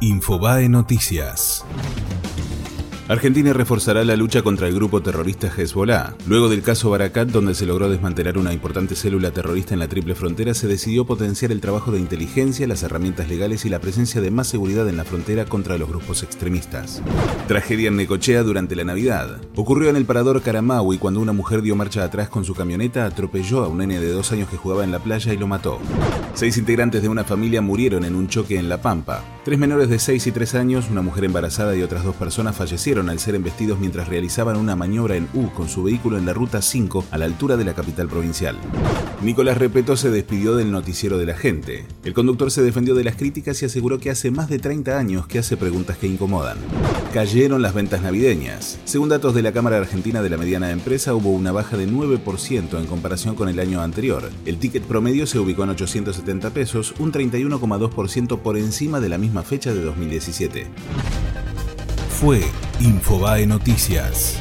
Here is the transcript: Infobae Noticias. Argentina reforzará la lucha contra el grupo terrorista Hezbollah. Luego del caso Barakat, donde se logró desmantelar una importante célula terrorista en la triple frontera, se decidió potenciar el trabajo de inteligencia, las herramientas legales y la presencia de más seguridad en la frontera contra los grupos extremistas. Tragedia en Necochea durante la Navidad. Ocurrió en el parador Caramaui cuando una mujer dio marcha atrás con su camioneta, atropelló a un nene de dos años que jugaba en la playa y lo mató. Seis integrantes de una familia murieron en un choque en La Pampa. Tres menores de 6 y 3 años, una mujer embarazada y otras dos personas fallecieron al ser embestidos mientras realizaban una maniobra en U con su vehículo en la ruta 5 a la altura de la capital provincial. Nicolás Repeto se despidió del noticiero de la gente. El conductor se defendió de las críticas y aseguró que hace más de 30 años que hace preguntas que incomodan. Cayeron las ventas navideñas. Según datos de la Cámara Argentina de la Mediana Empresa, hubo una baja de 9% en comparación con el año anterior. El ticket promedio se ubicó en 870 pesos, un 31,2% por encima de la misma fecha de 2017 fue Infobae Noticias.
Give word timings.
Infobae 0.00 0.68
Noticias. 0.68 1.64
Argentina 3.08 3.54
reforzará 3.54 4.04
la 4.04 4.16
lucha 4.16 4.42
contra 4.42 4.68
el 4.68 4.74
grupo 4.74 5.00
terrorista 5.00 5.48
Hezbollah. 5.48 6.14
Luego 6.26 6.50
del 6.50 6.60
caso 6.60 6.90
Barakat, 6.90 7.30
donde 7.30 7.54
se 7.54 7.64
logró 7.64 7.88
desmantelar 7.88 8.36
una 8.36 8.52
importante 8.52 8.94
célula 8.94 9.30
terrorista 9.30 9.72
en 9.72 9.80
la 9.80 9.88
triple 9.88 10.14
frontera, 10.14 10.52
se 10.52 10.68
decidió 10.68 11.06
potenciar 11.06 11.50
el 11.50 11.62
trabajo 11.62 11.90
de 11.90 12.00
inteligencia, 12.00 12.66
las 12.66 12.82
herramientas 12.82 13.30
legales 13.30 13.64
y 13.64 13.70
la 13.70 13.78
presencia 13.78 14.20
de 14.20 14.30
más 14.30 14.48
seguridad 14.48 14.86
en 14.90 14.98
la 14.98 15.06
frontera 15.06 15.46
contra 15.46 15.78
los 15.78 15.88
grupos 15.88 16.22
extremistas. 16.22 17.02
Tragedia 17.46 17.88
en 17.88 17.96
Necochea 17.96 18.42
durante 18.42 18.76
la 18.76 18.84
Navidad. 18.84 19.40
Ocurrió 19.56 19.88
en 19.88 19.96
el 19.96 20.04
parador 20.04 20.42
Caramaui 20.42 20.98
cuando 20.98 21.20
una 21.20 21.32
mujer 21.32 21.62
dio 21.62 21.76
marcha 21.76 22.04
atrás 22.04 22.28
con 22.28 22.44
su 22.44 22.54
camioneta, 22.54 23.06
atropelló 23.06 23.64
a 23.64 23.68
un 23.68 23.78
nene 23.78 24.00
de 24.00 24.12
dos 24.12 24.32
años 24.32 24.50
que 24.50 24.58
jugaba 24.58 24.84
en 24.84 24.90
la 24.90 24.98
playa 24.98 25.32
y 25.32 25.38
lo 25.38 25.46
mató. 25.46 25.78
Seis 26.34 26.58
integrantes 26.58 27.00
de 27.00 27.08
una 27.08 27.24
familia 27.24 27.62
murieron 27.62 28.04
en 28.04 28.14
un 28.14 28.28
choque 28.28 28.58
en 28.58 28.68
La 28.68 28.82
Pampa. 28.82 29.24
Tres 29.44 29.58
menores 29.58 29.88
de 29.88 29.98
6 29.98 30.26
y 30.26 30.32
3 30.32 30.54
años, 30.56 30.90
una 30.90 31.00
mujer 31.00 31.24
embarazada 31.24 31.74
y 31.74 31.82
otras 31.82 32.04
dos 32.04 32.14
personas 32.14 32.54
fallecieron 32.54 32.97
al 33.06 33.20
ser 33.20 33.36
embestidos 33.36 33.78
mientras 33.78 34.08
realizaban 34.08 34.56
una 34.56 34.74
maniobra 34.74 35.14
en 35.14 35.28
U 35.34 35.50
con 35.50 35.68
su 35.68 35.84
vehículo 35.84 36.18
en 36.18 36.26
la 36.26 36.32
ruta 36.32 36.60
5 36.60 37.04
a 37.12 37.18
la 37.18 37.26
altura 37.26 37.56
de 37.56 37.64
la 37.64 37.74
capital 37.74 38.08
provincial. 38.08 38.56
Nicolás 39.22 39.58
Repeto 39.58 39.96
se 39.96 40.10
despidió 40.10 40.56
del 40.56 40.72
noticiero 40.72 41.16
de 41.16 41.26
la 41.26 41.34
gente. 41.34 41.86
El 42.02 42.14
conductor 42.14 42.50
se 42.50 42.62
defendió 42.62 42.96
de 42.96 43.04
las 43.04 43.14
críticas 43.14 43.62
y 43.62 43.66
aseguró 43.66 44.00
que 44.00 44.10
hace 44.10 44.32
más 44.32 44.48
de 44.48 44.58
30 44.58 44.98
años 44.98 45.28
que 45.28 45.38
hace 45.38 45.56
preguntas 45.56 45.98
que 45.98 46.08
incomodan. 46.08 46.58
Cayeron 47.14 47.62
las 47.62 47.74
ventas 47.74 48.02
navideñas. 48.02 48.80
Según 48.84 49.08
datos 49.08 49.34
de 49.34 49.42
la 49.42 49.52
Cámara 49.52 49.78
Argentina 49.78 50.20
de 50.20 50.30
la 50.30 50.36
Mediana 50.36 50.72
Empresa, 50.72 51.14
hubo 51.14 51.30
una 51.30 51.52
baja 51.52 51.76
de 51.76 51.88
9% 51.88 52.78
en 52.78 52.86
comparación 52.86 53.36
con 53.36 53.48
el 53.48 53.60
año 53.60 53.80
anterior. 53.80 54.28
El 54.44 54.58
ticket 54.58 54.82
promedio 54.82 55.26
se 55.26 55.38
ubicó 55.38 55.62
en 55.62 55.70
870 55.70 56.50
pesos, 56.50 56.94
un 56.98 57.12
31,2% 57.12 58.40
por 58.40 58.56
encima 58.56 58.98
de 58.98 59.08
la 59.08 59.18
misma 59.18 59.42
fecha 59.42 59.72
de 59.72 59.82
2017 59.82 60.66
fue 62.18 62.40
Infobae 62.80 63.44
Noticias. 63.44 64.38